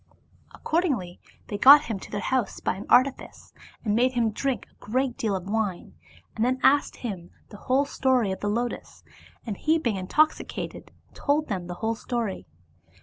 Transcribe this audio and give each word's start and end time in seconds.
Accordingly 0.51 1.19
they 1.45 1.59
got 1.59 1.83
him 1.85 1.99
to 1.99 2.09
their 2.09 2.21
house 2.21 2.59
by 2.59 2.73
an 2.73 2.87
artifice, 2.89 3.53
and 3.85 3.93
made 3.95 4.13
him 4.13 4.31
drink 4.31 4.65
a 4.71 4.83
great 4.83 5.15
deal 5.15 5.35
of 5.35 5.45
wine, 5.47 5.93
and 6.35 6.43
then 6.43 6.59
asked 6.63 6.95
him 6.95 7.29
the 7.49 7.59
history 7.67 8.31
of 8.31 8.39
the 8.39 8.49
lotus, 8.49 9.03
and 9.45 9.55
he 9.57 9.77
being 9.77 9.97
intoxicated 9.97 10.89
told 11.13 11.49
them 11.49 11.67
the 11.67 11.75
whole 11.85 11.93
story. 11.93 12.47